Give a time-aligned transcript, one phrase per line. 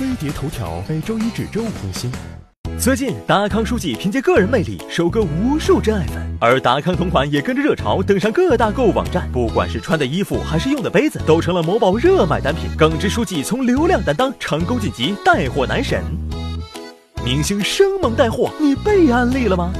[0.00, 2.10] 飞碟头条每周一至周五更新。
[2.78, 9.30] 最近，达康书记凭借个人魅力收割无数真爱粉，而达康同款也跟着热潮登上各大购物网站。
[9.30, 12.74] 不管是穿的衣服还是用的杯子，都成了某宝热卖单品。
[12.78, 16.02] 耿直书记从流量担当成功晋级带货男神，
[17.22, 19.70] 明星生猛带货，你被安利了吗？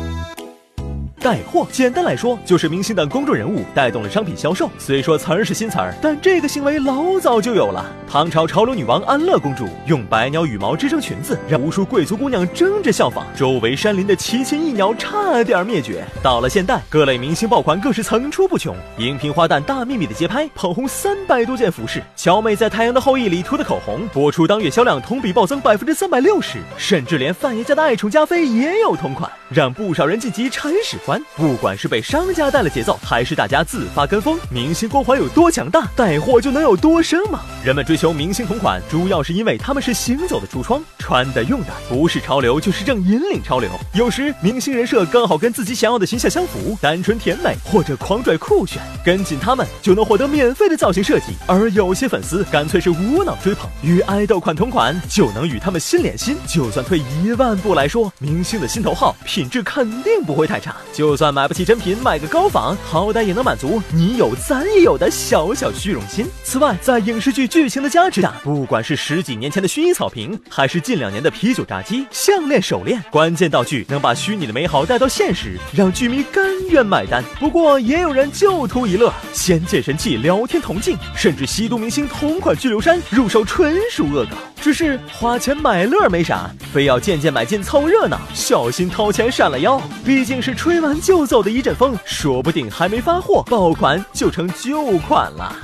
[1.20, 4.70] 带货，简单来说就是明星等公众人物带动了商品销售。
[4.78, 7.84] 虽说词儿是新词儿，但这个行为老早就有了。
[8.08, 16.02] 唐朝潮流女王安乐公主用百鸟羽毛织成裙子，让无数贵族姑娘争着效仿，周围山林的奇禽异鸟差点灭绝。
[16.22, 18.74] 到了现代，各类明星爆款更是层出不穷。
[18.96, 31.20] 荧屏花旦大幂幂的街拍捧红三百多件服饰，乔妹在《太阳的后裔》里涂的口红，播出当月销量同比暴增百分之三百六十，甚至连范爷家的爱宠加菲也有同款，让不少人晋级铲屎官。
[31.36, 37.40] 不管是被商家带了节奏，还是大家自发跟风，明星光环有多强大，带货就能有多深吗？
[37.64, 43.68] 人们追求明星同款，主要是因为他们是行走的橱窗，穿的用的不是潮流，就是正引领潮流。
[43.92, 51.26] 有时明星人设刚好跟自己想要的形象相符，单纯甜美或者狂拽酷炫，跟紧他们就能获得免费的造型设计。
[51.46, 56.36] 而有些粉丝干脆是无脑追捧，与爱豆款同款就能与他们心连心。
[56.46, 60.76] 就算退一万步来说，明星的心头好，品质肯定不会太差。
[60.92, 66.26] 就算买不起真品，买个高仿，好歹也能满足你有咱也有的小小虚荣心。
[66.44, 77.24] 此外，在影视剧剧情的加持下，不管是十几年前的薰衣草瓶，还是近两年的啤酒炸鸡、项链、手链，关键道具能把虚拟的美好带到现实，让剧迷甘愿买单。
[77.38, 84.36] 不过，也有人就图一乐，仙剑神器、聊天铜镜，甚至吸毒明星同款巨流山入手，纯属恶搞。
[84.60, 89.80] 只是花钱买乐没啥，非要件件买进凑热闹，小心掏钱闪了腰。
[90.04, 95.56] 毕竟是吹完就走的一阵风，说不定还没发货，爆款就成旧款了。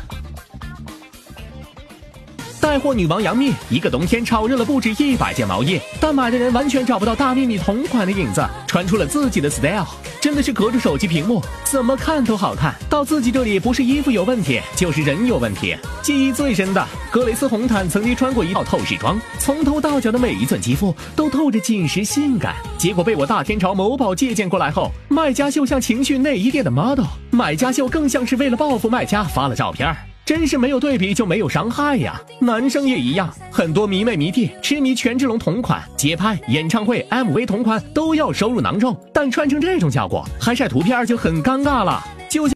[2.61, 9.87] 带货女王杨幂，一个冬天炒热了不止一百件毛衣，但买的人完全找不到大幂幂同款的影子，穿出了自己的 style。
[10.21, 12.75] 真的是隔着手机屏幕，怎么看都好看。
[12.91, 15.77] 到自己这里，不是衣服有问题，就是人有问题。
[16.03, 22.57] 记忆最深的，格蕾丝红毯曾经穿过一套透视装，从头到脚的每一寸肌肤都透着紧实性感。
[22.77, 29.95] 结果被我大天朝某宝借鉴过来后，卖家秀像情趣内衣店的 model，买家秀更像是为了报复卖家发了照片。
[30.27, 32.21] 真是没有对比就没有伤害呀！
[32.41, 42.05] 男生也一样，很多迷妹迷弟痴迷权志龙同款，街拍、演唱会、MV 同款都要收入囊中，但穿成这种效果还晒图片就很尴尬了。